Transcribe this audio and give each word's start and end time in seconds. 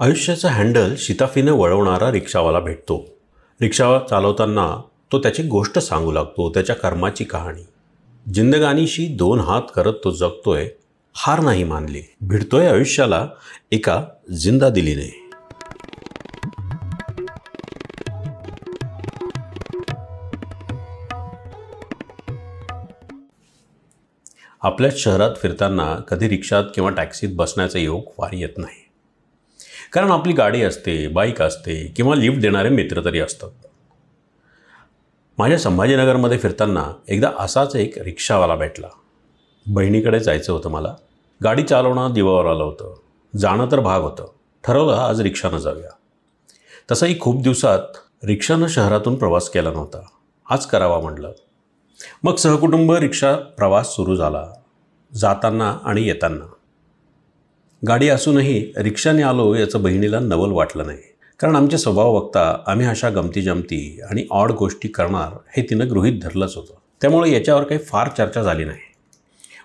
आयुष्याचं 0.00 0.48
हँडल 0.48 0.94
शिताफीने 0.98 1.50
वळवणारा 1.50 2.10
रिक्षावाला 2.12 2.60
भेटतो. 2.60 3.04
रिक्षा 3.60 3.98
चालवताना 4.10 4.82
तो 5.12 5.18
त्याची 5.18 5.42
गोष्ट 5.42 5.78
सांगू 5.78 6.12
लागतो 6.12 6.50
त्याच्या 6.50 6.76
कर्माची 6.76 7.24
कहाणी. 7.24 7.62
जिंदगानीशी 8.34 9.06
दोन 9.06 9.40
हात 9.40 9.62
करत 9.74 9.92
तो 10.04 10.10
जगतोय 10.10 10.68
हार 11.14 11.40
नाही 11.40 11.64
मानली. 11.64 12.02
भिडतोय 12.20 12.66
आयुष्याला 12.66 13.26
एका 13.72 14.04
जिंदा 14.40 14.68
दिलीने 14.68 15.08
आपल्याच 24.62 24.98
शहरात 24.98 25.30
फिरताना 25.42 25.94
कधी 26.08 26.28
रिक्षात 26.28 26.64
किंवा 26.74 26.90
टॅक्सीत 26.90 27.28
बसण्याचा 27.32 27.78
योग 27.78 28.02
फार 28.18 28.30
येत 28.32 28.58
नाही. 28.58 28.89
कारण 29.92 30.10
आपली 30.10 30.32
गाडी 30.32 30.62
असते 30.62 31.08
बाईक 31.08 31.42
असते 31.42 31.92
किंवा 31.96 32.14
लिफ्ट 32.14 32.40
देणारे 32.40 32.68
मित्र 32.68 33.04
तरी 33.04 33.20
असतात. 33.20 33.50
माझ्या 35.38 35.58
संभाजीनगरमध्ये 35.58 36.38
फिरताना 36.38 36.92
एकदा 37.08 37.30
असाच 37.38 37.76
एक 37.76 37.98
रिक्षावाला 37.98 38.56
भेटला. 38.56 38.88
बहिणीकडे 39.66 40.20
जायचं 40.20 40.52
होतं 40.52 40.70
मला. 40.70 40.94
गाडी 41.44 41.62
चालवणं 41.62 42.12
दिवावर 42.12 42.46
आलं 42.46 42.64
होतं. 42.64 42.94
जाणं 43.36 43.68
तर 43.72 43.80
भाग 43.80 44.02
होतं. 44.02 44.30
ठरवलं 44.64 44.92
आज 44.92 45.20
रिक्षानं 45.20 45.58
जाऊया. 45.58 45.90
तसंही 46.90 47.20
खूप 47.20 47.42
दिवसात 47.42 47.82
रिक्षानं 48.24 48.66
शहरातून 48.66 49.14
प्रवास 49.14 49.50
केला 49.50 49.72
नव्हता. 49.72 49.98
आज 50.50 50.66
करावा 50.66 51.00
म्हटलं. 51.00 51.32
मग 52.22 52.34
सहकुटुंब 52.34 52.92
रिक्षा 52.92 53.36
प्रवास 53.36 53.96
सुरू 53.96 54.16
झाला. 54.16 54.46
जाताना 55.14 55.78
आणि 55.84 56.02
येताना. 56.02 56.52
गाडी 57.88 58.08
असूनही 58.08 58.72
रिक्षाने 58.76 59.22
आलो 59.22 59.54
याचं 59.54 59.82
बहिणीला 59.82 60.18
नवल 60.18 60.50
वाटलं 60.52 60.86
नाही. 60.86 60.98
कारण 61.40 61.56
आमचे 61.56 61.78
स्वभाव 61.78 62.20
बघता 62.20 62.62
आम्ही 62.66 62.86
अशा 62.86 63.10
गमती 63.10 63.42
जमती 63.42 64.00
आणि 64.10 64.26
ऑड 64.30 64.52
गोष्टी 64.52 64.88
करणार 64.88 65.38
हे 65.56 65.62
तिनं 65.62 65.90
गृहीत 65.90 66.20
धरलंच 66.22 66.56
होतं. 66.56 66.74
त्यामुळे 67.00 67.30
याच्यावर 67.30 67.62
काही 67.62 67.80
फार 67.80 68.08
चर्चा 68.18 68.42
झाली 68.42 68.64
नाही. 68.64 68.78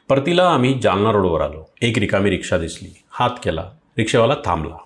परतीला 0.09 0.49
आम्ही 0.49 0.80
जालना 0.83 1.11
रोडवर 1.11 1.41
आलो. 1.41 1.69
एक 1.81 1.97
रिकामी 1.97 2.30
रिक्षा 2.30 2.58
दिसली. 2.58 2.89
हात 3.09 3.30
केला. 3.43 3.63
रिक्षावाला 3.97 4.36
थांबला. 4.45 4.77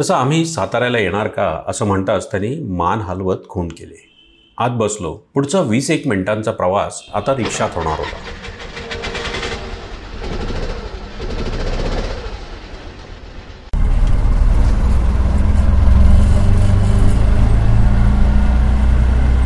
तसं 0.00 0.14
आम्ही 0.14 0.46
साताऱ्याला 0.46 0.98
येणार 0.98 1.28
का? 1.28 1.62
असं 1.66 1.84
म्हणता 1.84 2.12
असताना 2.12 2.74
मान 2.74 2.98
हलवत 2.98 3.36
खून 3.48 3.68
केले. 3.68 4.12
आत 4.58 4.70
बसलो. 4.70 5.12
पुढचा 5.34 5.60
वीस 5.60 5.90
एक 5.90 6.06
मिनिटांचा 6.06 6.50
प्रवास 6.50 7.02
आता 7.14 7.36
रिक्षात 7.36 7.70
होणार 7.74 7.98
होता. 7.98 8.51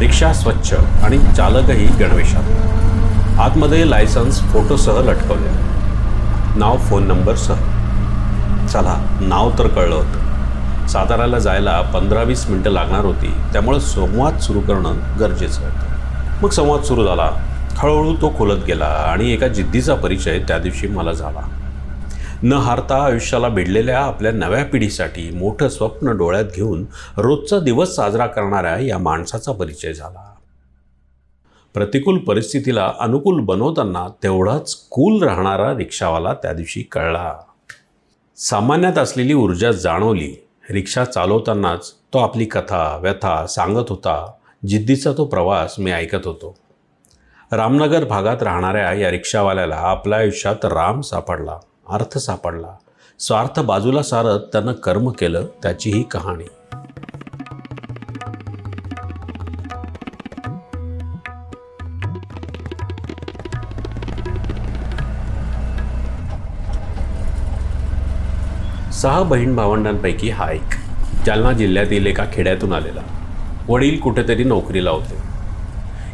रिक्षा 0.00 0.32
स्वच्छ 0.32 0.74
आणि 1.02 1.18
चालकही 1.36 1.86
गणवेशात. 1.86 3.40
आतमध्ये 3.40 3.90
लायसन्स 3.90 4.40
फोटोसह 4.40 5.00
लटकवले. 5.00 5.48
नाव 6.56 6.76
फोन 6.76 7.06
नंबरसह 7.06 7.54
चला 8.66 9.18
नाव 9.20 9.50
तर 9.58 9.66
कळलं 9.66 9.94
होतं. 9.94 10.86
साताऱ्याला 10.86 11.38
जायला 11.38 11.80
पंधरा 11.80 12.22
वीस 12.22 12.50
मिनटं 12.50 12.70
लागणार 12.70 13.04
होती. 13.04 13.34
त्यामुळे 13.52 13.80
संवाद 13.80 14.38
सुरू 14.38 14.60
करणं 14.60 14.94
गरजेचं 15.20 15.60
होतं. 15.62 15.86
मग 16.42 16.50
संवाद 16.50 16.82
सुरू 16.82 17.04
झाला. 17.04 17.30
हळूहळू 17.78 18.14
तो 18.14 18.34
खोलत 18.38 18.64
गेला 18.64 18.84
आणि 18.84 19.32
एका 19.32 19.48
जिद्दीचा 19.48 19.94
परिचय 19.94 20.38
त्या 20.38 20.58
दिवशी 20.58 20.86
मला 20.86 21.12
झाला. 21.12 21.65
न 22.42 22.52
हारता 22.52 23.04
आयुष्याला 23.04 23.48
भिडलेल्या 23.48 24.00
आपल्या 24.00 24.32
नव्या 24.32 24.64
पिढीसाठी 24.64 25.30
मोठं 25.30 25.68
स्वप्न 25.68 26.08
डोळ्यात 26.08 26.44
घेऊन 26.44 26.86
रोजचा 27.16 27.58
दिवस 27.58 27.94
साजरा 27.94 28.26
करणाऱ्या 28.26 28.78
या 28.78 28.98
माणसाचा 28.98 29.52
परिचय 29.52 29.92
झाला. 29.92 30.34
प्रतिकूल 31.74 32.18
परिस्थितीला 32.18 32.92
अनुकूल 33.00 33.40
बनवताना 33.40 34.08
तेवढाच 34.22 34.74
कूल 34.74 35.22
राहणारा 35.22 35.76
रिक्षावाला 35.76 36.34
त्या 36.34 36.52
दिवशी 36.52 36.82
कळला. 36.82 37.34
सामान्यात 38.36 38.98
असलेली 38.98 39.34
ऊर्जा 39.34 39.72
जाणवली. 39.72 40.46
रिक्षा 40.70 41.04
चालवतानाच 41.04 41.92
तो 41.92 42.18
आपली 42.18 42.44
कथा 42.44 42.98
व्यथा 43.02 43.46
सांगत 43.46 43.84
होता 43.88 44.32
जिद्दीचा 44.66 45.12
तो 45.16 45.24
प्रवास 45.24 45.74
मी 45.78 45.90
ऐकत 45.90 46.26
होतो. 46.26 46.56
रामनगर 47.52 48.04
भागात 48.04 48.42
राहणाऱ्या 48.42 48.92
या 48.92 49.10
रिक्षावाल्याला 49.10 49.76
आपल्या 49.76 50.18
आयुष्यात 50.18 50.64
राम 50.64 51.00
सापडला. 51.00 51.58
अर्थ 51.90 52.18
सापडला. 52.18 52.76
स्वार्थ 53.18 53.60
बाजूला 53.60 54.02
सारत 54.02 54.40
त्यानं 54.40 54.72
कर्म 54.72 55.10
केलं 55.10 55.46
त्याची 55.62 55.90
ही 55.90 56.02
कहाणी. 56.02 56.44
सहा 68.92 69.22
बहीण 69.22 69.56
भावंडांपैकी 69.56 70.30
हा 70.30 70.52
एक 70.52 70.74
जालना 71.26 71.52
जिल्ह्यातील 71.52 72.06
एका 72.06 72.24
खेड्यातून 72.32 72.72
आलेला. 72.72 73.00
वडील 73.68 74.00
कुठेतरी 74.00 74.44
नोकरीला 74.44 74.90
होते. 74.90 75.16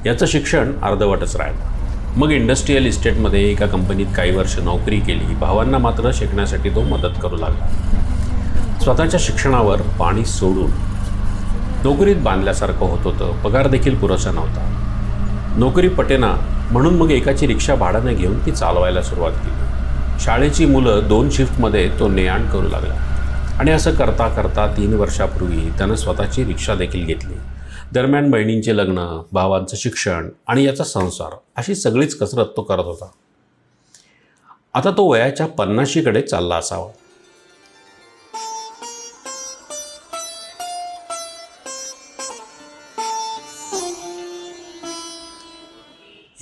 याचं 0.08 0.26
शिक्षण 0.26 0.80
अर्धवटच 0.82 1.36
राहिलं. 1.36 1.81
मग 2.16 2.30
इंडस्ट्रीयल 2.30 2.86
इस्टेटमध्ये 2.86 3.50
एका 3.50 3.66
कंपनीत 3.66 4.06
काही 4.16 4.36
वर्ष 4.36 4.58
नोकरी 4.58 5.00
केली. 5.00 5.34
भावांना 5.34 5.78
मात्र 5.78 6.10
शिकण्यासाठी 6.14 6.70
तो 6.70 6.80
मदत 6.80 7.14
करू 7.22 7.36
लागला. 7.36 7.66
स्वतःच्या 8.82 9.20
शिक्षणावर 9.22 9.82
पाणी 9.82 10.24
सोडून 10.24 10.70
नोकरीत 11.84 12.16
बांधल्यासारखं 12.16 12.86
होत 12.86 12.98
होतं. 13.04 13.32
पगार 13.42 13.68
देखील 13.68 13.94
पुरेसा 13.94 14.30
नव्हता. 14.30 14.68
नोकरी 15.56 15.88
पटेना 15.88 16.34
म्हणून 16.70 16.94
मग 16.94 17.10
एकाची 17.10 17.46
रिक्षा 17.46 17.74
भाड्याने 17.74 18.14
घेऊन 18.14 18.46
ती 18.46 18.50
चालवायला 18.50 19.02
सुरुवात 19.02 19.32
केली. 19.32 20.20
शाळेची 20.20 20.66
मुलं 20.66 21.00
दोन 21.08 21.30
शिफ्टमध्ये 21.30 21.90
तो 21.98 22.08
नेआण 22.08 22.46
करू 22.46 22.68
लागला. 22.68 22.94
आणि 23.58 23.70
असं 23.70 23.94
करता 23.94 24.28
करता 24.28 24.66
तीन 24.66 24.94
वर्षापूर्वी 24.94 25.70
त्यानं 25.78 25.94
स्वतःची 25.94 26.44
रिक्षा 26.44 26.74
देखील 26.74 27.06
घेतली. 27.06 27.34
दरम्यान 27.92 28.30
बहिणींचे 28.30 28.76
लग्न 28.76 29.22
भावांचं 29.32 29.76
शिक्षण 29.76 30.28
आणि 30.46 30.64
याचा 30.64 30.84
संसार 30.84 31.36
अशी 31.56 31.74
सगळीच 31.74 32.18
कसरत 32.18 32.46
तो 32.56 32.62
करत 32.62 32.84
होता. 32.84 33.08
आता 34.74 34.90
तो 34.90 35.12
वयाच्या 35.12 35.46
पन्नाशीकडे 35.46 36.22
चालला 36.22 36.56
असावा. 36.56 36.88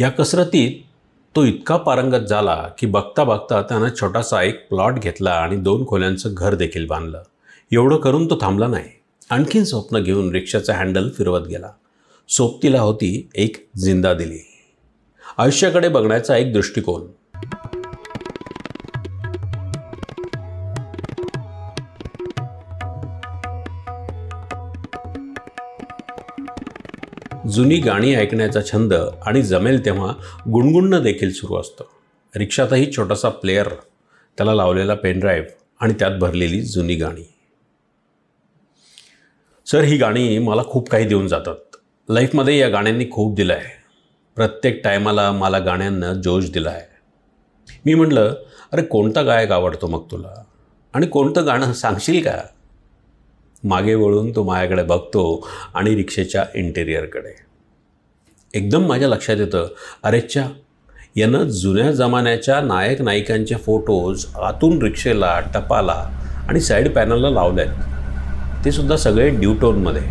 या 0.01 0.11
कसरतीत 0.11 0.83
तो 1.37 1.45
इतका 1.45 1.77
पारंगत 1.77 2.27
झाला 2.27 2.69
की 2.79 2.87
बघता 2.87 3.25
बघता 3.25 3.63
त्यानं 3.63 3.89
छोटासा 4.01 4.43
एक 4.43 4.69
प्लॉट 4.69 4.95
घेतला 4.95 5.31
आणि 5.31 5.57
दोन 5.57 5.87
खोल्यांचं 5.87 6.29
घर 6.33 6.55
देखील 6.55 6.87
बांधलं. 6.87 7.23
एवढं 7.73 7.97
करून 7.97 8.31
तो 8.31 8.39
थांबला 8.41 8.67
नाही. 8.67 9.00
आणखीन 9.31 9.65
स्वप्न 9.65 10.03
घेऊन 10.03 10.33
रिक्षाचा 10.33 10.75
हँडल 10.75 11.09
फिरवत 11.11 11.49
गेला. 11.49 11.71
सोबतीला 12.29 12.81
होती 12.81 13.29
एक 13.35 13.69
जिंदा 13.77 14.15
दिली. 14.15 14.39
आयुष्याकडे 15.39 15.89
बघण्याचा 15.89 16.37
एक 16.37 16.53
दृष्टिकोन. 16.53 17.07
जुनी 27.49 27.77
गाणी 27.77 28.15
ऐकण्याचा 28.15 28.61
छंद 28.63 28.95
आणि 29.27 29.43
जमेल 29.43 29.85
तेव्हा 29.85 30.13
गुणगुणणं 30.53 31.03
देखील 31.03 31.33
सुरू 31.33 31.57
असतं. 31.57 31.85
रिक्षातही 32.37 32.93
छोटासा 32.97 33.29
प्लेअर 33.29 33.69
त्याला 34.37 34.55
लावलेला 34.55 34.95
पेनड्राईव्ह 34.95 35.49
आणि 35.81 35.95
त्यात 35.99 36.19
भरलेली 36.19 36.61
जुनी 36.63 36.95
गाणी. 36.95 37.33
सर 39.71 39.85
ही 39.85 39.97
गाणी 39.97 40.39
मला 40.39 40.63
खूप 40.63 40.89
काही 40.91 41.05
देऊन 41.07 41.27
जातात. 41.29 41.77
लाईफमध्ये 42.09 42.57
या 42.59 42.69
गाण्यांनी 42.69 43.05
खूप 43.11 43.35
दिलं 43.37 43.53
आहे 43.53 43.69
प्रत्येक 44.37 44.81
टायमाला 44.85 45.31
मला 45.33 45.59
गाण्यांना 45.59 46.13
जोश 46.15 46.51
दिला 46.51 46.71
आहे 46.71 47.79
मी 47.85 47.95
म्हटलं 47.95 48.35
अरे 48.73 48.83
कोणता 48.83 49.23
गायक 49.23 49.53
आवडतो 49.53 49.87
मग 49.87 50.03
तुला? 50.11 50.35
आणि 50.95 51.07
कोणतं 51.07 51.47
गाणं 51.47 51.73
सांगशील 51.73 52.23
का? 52.23 52.37
मागे 53.63 53.95
वळून 53.95 54.31
तो 54.37 54.43
माझ्याकडे 54.45 54.83
बघतो 54.83 55.23
आणि 55.75 55.95
रिक्षेच्या 55.97 56.45
इंटेरियरकडे 56.55 57.35
एकदम 58.55 58.87
माझ्या 58.87 59.09
लक्षात 59.09 59.37
येतं 59.37 59.69
अरेच्या 60.03 60.47
यानं 61.17 61.49
जुन्या 61.51 61.91
जमान्याच्या 61.93 62.61
नायक 62.61 63.03
नायिकांचे 63.03 63.55
फोटोज 63.57 64.27
आतून 64.43 64.83
रिक्षेला 64.83 65.39
टपाला 65.55 66.03
आणि 66.49 66.61
साईड 66.61 66.93
पॅनलला 66.95 67.31
लावले 67.31 67.63
आहेत 67.63 67.89
ते 68.65 68.73
सुद्धा 68.73 68.97
सगळे 68.97 69.29
ड्यू 69.31 69.55
टोनमध्ये. 69.55 70.03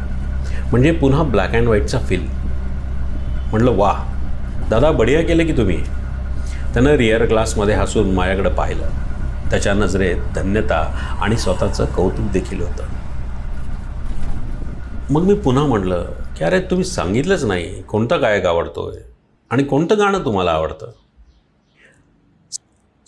म्हणजे 0.72 0.92
पुन्हा 0.92 1.24
ब्लॅक 1.24 1.56
अँड 1.56 1.68
व्हाईटचा 1.68 2.00
फील 2.00 2.28
म्हटलं 3.52 3.72
वा 3.72 3.94
दादा 4.70 4.92
बढिया 4.92 5.22
केलं 5.22 5.46
की 5.46 5.52
तुम्ही. 5.52 5.78
त्यानं 6.74 6.90
रिअर 6.90 7.26
ग्लासमध्ये 7.26 7.76
हसून 7.76 8.12
माझ्याकडं 8.12 8.54
पाहिलं. 8.54 8.90
त्याच्या 9.50 9.74
नजरेत 9.74 10.18
धन्यता 10.36 10.80
आणि 11.22 11.38
स्वतःचं 11.38 11.86
कौतुक 11.86 12.32
देखील 12.32 12.62
होतं. 12.62 12.84
मग 15.10 15.22
मी 15.22 15.34
पुन्हा 15.34 15.66
म्हटलं 15.66 16.12
की 16.38 16.44
अरे 16.44 16.60
तुम्ही 16.62 16.86
सांगितलंच 16.86 17.44
नाही 17.44 17.82
कोणता 17.82 18.18
गायक 18.18 18.46
आवडतोय 18.46 19.02
आणि 19.52 19.64
कोणतं 19.64 20.00
गाणं 20.00 20.26
तुम्हाला 20.26 20.52
आवडतं? 20.52 20.92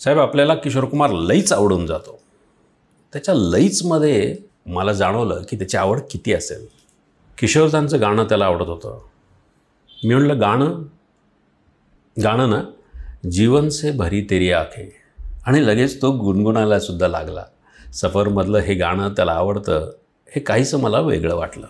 साहेब 0.00 0.18
आपल्याला 0.18 0.54
किशोर 0.54 0.84
कुमार 0.84 1.10
लईच 1.10 1.52
आवडून 1.52 1.86
जातो. 1.86 2.18
त्याच्या 3.12 3.34
लईचमध्ये 3.34 4.36
मला 4.66 4.92
जाणवलं 4.92 5.42
की 5.50 5.56
त्याची 5.56 5.76
आवड 5.76 6.00
किती 6.10 6.32
असेल. 6.32 6.66
किशोरदांचं 7.38 8.00
गाणं 8.00 8.24
त्याला 8.24 8.44
आवडत 8.44 8.68
होतं. 8.68 8.98
मी 10.04 10.14
म्हणलं 10.14 10.40
गाणं? 10.40 10.82
गाणं 12.22 12.50
ना 12.50 12.62
जीवन 13.30 13.68
से 13.68 13.90
भरी 13.90 14.26
तेरी 14.30 14.52
आखे. 14.52 14.96
आणि 15.46 15.66
लगेच 15.66 16.02
तो 16.02 16.12
गुणगुणायला 16.12 16.80
सुद्धा 16.80 17.08
लागला. 17.08 17.44
सफरमधलं 17.92 18.58
हे 18.58 18.74
गाणं 18.74 19.08
त्याला 19.08 19.32
आवडतं 19.32 19.92
हे 20.28 20.40
काहीसं 20.40 20.80
मला 20.80 21.00
वेगळं 21.00 21.34
वाटलं. 21.34 21.66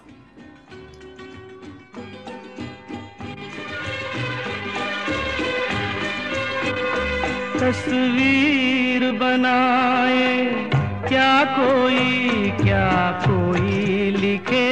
तस्वीर 7.56 9.11
बनाए 9.11 10.71
क्या 11.12 11.44
कोई 11.44 12.50
क्या 12.61 12.91
कोई 13.25 14.11
लिखे 14.11 14.69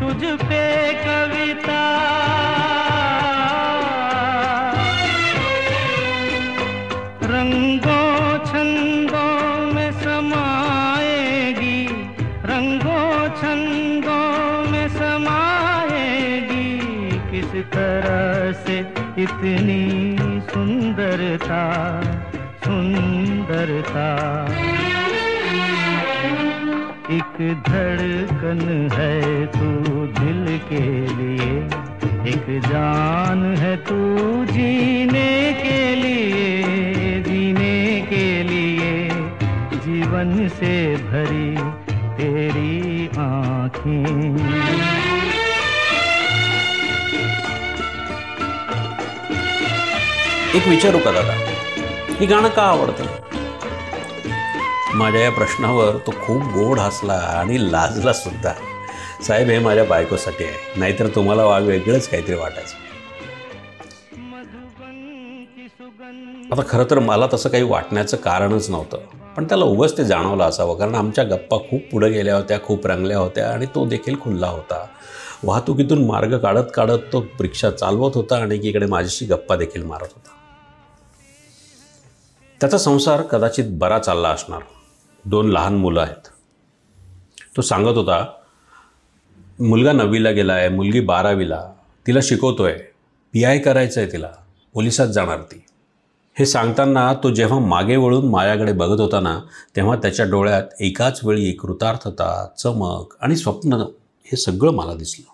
तुझ 0.00 0.20
पे 0.40 0.64
कविता? 1.04 1.78
रंगों 7.22 8.38
छंदों 8.44 9.72
में 9.74 9.90
समाएगी, 10.02 11.80
रंगों 12.44 13.28
छंदों 13.40 14.70
में 14.70 14.88
समाएगी, 14.98 16.68
किस 17.30 17.50
तरह 17.72 18.52
से 18.66 18.78
इतनी 19.22 19.82
सुंदरता 20.52 21.64
सुंदरता? 22.64 24.08
एक 27.10 27.38
धड़कन 27.68 28.60
है 28.92 29.46
तू 29.46 29.68
दिल 30.18 30.44
के 30.68 30.82
लिए। 31.16 31.48
एक 32.32 32.46
जान 32.62 33.40
है 33.56 33.76
तू 33.76 33.96
जीने 34.44 35.32
के 35.52 35.94
लिए, 35.94 37.22
जीने 37.22 38.00
के 38.10 38.26
लिए। 38.42 38.92
जीवन 39.76 40.48
से 40.48 40.74
भरी 40.96 41.50
तेरी 42.16 43.08
आँखें। 43.18 44.04
एक 50.56 50.68
विचारू 50.68 50.98
का 50.98 51.12
दादा 51.12 51.34
हे 52.20 52.26
गाणं 52.26 52.50
का 52.50 52.62
आवडतं? 52.62 53.29
माझ्या 54.94 55.20
या 55.20 55.30
प्रश्नावर 55.30 55.96
तो 55.96 56.10
खूप 56.10 56.42
गोड 56.42 56.78
हसला 56.78 57.12
आणि 57.12 57.72
लाजला 57.72 58.12
सुद्धा. 58.12 58.52
साहेब 59.22 59.48
हे 59.48 59.58
माझ्या 59.58 59.84
बायकोसाठी 59.84 60.44
आहे. 60.44 60.54
नाहीतर 60.76 61.06
तुम्हाला 61.06 61.44
वाघ 61.44 61.62
वेगळंच 61.62 62.08
काहीतरी 62.08 62.34
वाटायचं. 62.34 62.74
आता 66.52 66.62
खरं 66.68 66.84
तर 66.90 66.98
मला 66.98 67.28
तसं 67.32 67.48
काही 67.48 67.62
वाटण्याचं 67.62 68.16
कारणच 68.16 68.70
नव्हतं. 68.70 68.98
पण 69.36 69.44
त्याला 69.44 69.64
उगच 69.64 69.98
ते 69.98 70.04
जाणवलं 70.04 70.44
असावं 70.44 70.78
कारण 70.78 70.94
आमच्या 70.94 71.24
गप्पा 71.24 71.56
खूप 71.56 71.80
पुढे 71.92 72.10
गेल्या 72.10 72.36
होत्या 72.36 72.60
खूप 72.60 72.86
रंगल्या 72.86 73.18
होत्या 73.18 73.50
आणि 73.50 73.66
तो 73.66 73.86
देखील 73.86 74.20
खुल्ला 74.20 74.46
होता. 74.46 74.86
वाहतुकीतून 75.44 76.06
मार्ग 76.06 76.38
काढत 76.38 76.64
काढत 76.74 76.98
तो 77.12 77.24
रिक्षा 77.40 77.70
चालवत 77.70 78.10
होता 78.14 78.36
आणि 78.36 78.54
एकीकडे 78.54 78.86
माझ्याशी 78.86 79.26
गप्पा 79.26 79.56
देखील 79.56 79.82
मारत 79.82 80.12
होता. 80.14 80.28
त्याचा 82.60 82.78
संसार 82.78 83.22
कदाचित 83.22 83.64
बरा 83.68 83.98
चालला 83.98 84.28
असणार. 84.28 84.60
दोन 85.24 85.48
लहान 85.50 85.76
मुलं 85.76 86.00
आहेत. 86.00 86.28
तो 87.56 87.62
सांगत 87.62 87.96
होता 87.96 88.24
मुलगा 89.60 89.92
नववीला 89.92 90.30
गेला 90.30 90.52
आहे 90.52 90.68
मुलगी 90.68 91.00
बारावीला 91.00 91.62
तिला 92.06 92.20
शिकवतो 92.22 92.64
आहे 92.64 92.78
पी 93.34 93.44
आय 93.44 93.58
करायचं 93.58 94.00
आहे 94.00 94.12
तिला 94.12 94.30
पोलिसात 94.74 95.08
जाणार 95.08 95.40
ती. 95.42 95.64
हे 96.36 96.46
सांगताना 96.46 97.12
तो 97.14 97.30
जेव्हा 97.30 97.58
मागे 97.58 97.96
वळून 97.96 98.28
मायाकडे 98.30 98.72
बघत 98.72 99.00
होता 99.00 99.20
ना 99.20 99.38
तेव्हा 99.76 99.96
त्याच्या 99.96 100.26
डोळ्यात 100.26 100.80
एकाच 100.80 101.20
वेळी 101.24 101.52
कृतार्थता 101.52 102.46
चमक 102.58 103.16
आणि 103.20 103.36
स्वप्न 103.36 103.82
हे 104.26 104.36
सगळं 104.36 104.72
मला 104.72 104.94
दिसलं. 104.94 105.32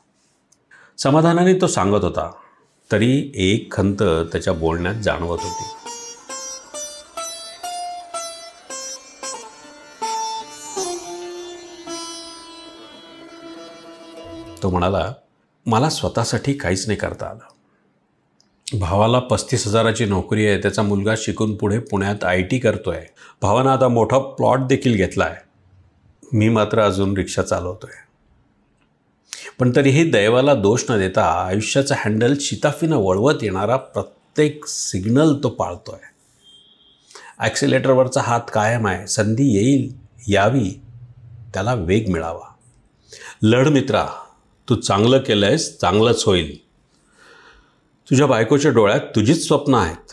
समाधानाने 0.98 1.54
तो 1.54 1.66
सांगत 1.66 2.04
होता 2.04 2.30
तरी 2.90 3.30
एक 3.34 3.72
खंत 3.72 4.02
त्याच्या 4.32 4.52
बोलण्यात 4.52 4.94
जाणवत 4.94 5.38
होती. 5.42 5.85
तो 14.66 14.70
म्हणाला 14.70 15.12
मला 15.66 15.88
स्वतःसाठी 15.88 16.52
काहीच 16.52 16.86
नाही 16.86 16.98
करता 16.98 17.26
आलं. 17.26 18.78
भावाला 18.78 19.18
पस्तीस 19.18 19.66
हजाराची 19.66 20.04
नोकरी 20.04 20.46
आहे 20.46 20.60
त्याचा 20.62 20.82
मुलगा 20.82 21.14
शिकून 21.18 21.54
पुढे 21.56 21.78
पुण्यात 21.80 22.24
आय 22.24 22.42
टी 22.42 22.58
करतो 22.58 22.90
आहे 22.90 23.04
भावानं 23.42 23.70
आता 23.70 23.88
मोठा 23.88 24.18
प्लॉट 24.18 24.66
देखील 24.68 24.96
घेतला 24.96 25.24
आहे 25.24 26.36
मी 26.38 26.48
मात्र 26.48 26.80
अजून 26.80 27.16
रिक्षा 27.16 27.42
चालवतो 27.42 27.86
आहे 27.86 28.04
पण 29.60 29.72
तरीही 29.76 30.04
दैवाला 30.10 30.54
दोष 30.54 30.84
न 30.90 30.98
देता 30.98 31.24
आयुष्याचं 31.46 31.94
हँडल 31.98 32.34
शिताफीनं 32.40 32.96
वळवत 32.96 33.42
येणारा 33.42 33.76
प्रत्येक 33.76 34.66
सिग्नल 34.66 35.34
तो 35.42 35.48
पाळतो 35.48 35.92
आहे 35.92 36.14
ॲक्सिलेटरवरचा 37.38 38.20
हात 38.20 38.50
कायम 38.52 38.86
आहे. 38.86 39.06
संधी 39.06 39.48
येईल 39.54 39.92
यावी 40.28 40.70
त्याला 41.54 41.74
वेग 41.74 42.10
मिळावा. 42.10 42.54
लढ 43.42 43.68
मित्रा 43.68 44.06
तू 44.68 44.74
चांगलं 44.74 45.18
केलं 45.18 45.46
आहेस 45.46 45.78
चांगलंच 45.78 46.24
होईल. 46.24 46.58
तुझ्या 48.10 48.26
बायकोच्या 48.26 48.70
डोळ्यात 48.70 49.00
तुझीच 49.00 49.46
स्वप्न 49.46 49.74
आहेत. 49.74 50.12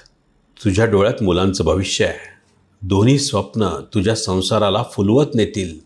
तुझ्या 0.65 0.85
डोळ्यात 0.85 1.23
मुलांचं 1.23 1.63
भविष्य 1.63 2.05
आहे. 2.05 2.33
दोन्ही 2.81 3.19
स्वप्न 3.19 3.69
तुझ्या 3.93 4.15
संसाराला 4.15 4.83
फुलवत 4.91 5.25
नेतील. 5.35 5.79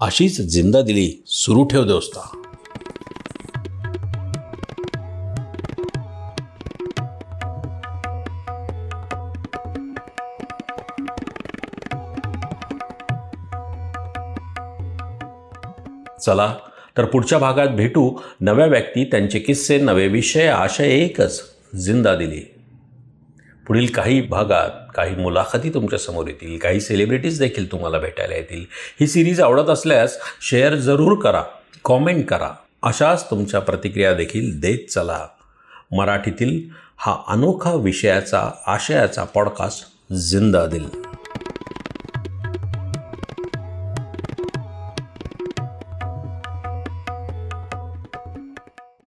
अशीच 0.00 0.40
जिंदा 0.40 0.82
दिली 0.82 1.22
सुरू 1.26 1.64
ठेव 1.64 1.84
दोस्ता. 1.84 2.36
चला 16.22 16.56
तर 16.98 17.04
पुढच्या 17.04 17.38
भागात 17.38 17.68
भेटू 17.68 18.18
नव्या 18.40 18.66
व्यक्ती 18.66 19.04
त्यांचे 19.04 19.38
किस्से 19.38 19.78
नवे 19.78 20.06
विषय 20.06 20.46
आशय 20.46 20.88
एकच 20.88 21.42
जिंदा 21.84 22.16
दिली. 22.16 22.54
पुढील 23.66 23.86
काही 23.86 24.20
भागात 24.20 24.70
काही 24.94 25.16
मुलाखती 25.16 25.70
तुमच्यासमोर 25.74 26.28
येतील 26.28 26.58
काही 26.58 26.80
सेलिब्रिटीज 26.80 27.38
देखील 27.38 27.72
तुम्हाला 27.72 27.98
भेटायला 27.98 28.34
येतील. 28.34 28.64
ही 29.00 29.06
सिरीज 29.06 29.40
आवडत 29.40 29.70
असल्यास 29.70 30.18
शेअर 30.50 30.74
जरूर 30.74 31.18
करा 31.18 31.42
कॉमेंट 31.84 32.26
करा. 32.26 32.50
अशाच 32.82 33.30
तुमच्या 33.30 33.60
प्रतिक्रिया 33.60 34.14
देखील 34.14 34.60
देत 34.60 34.90
चला. 34.90 35.26
मराठीतील 35.92 36.68
हा 36.96 37.16
अनोखा 37.28 37.74
विषयाचा 37.74 38.50
आशयाचा 38.66 39.24
पॉडकास्ट 39.24 40.14
जिंदा 40.14 40.66
दिल. 40.66 41.09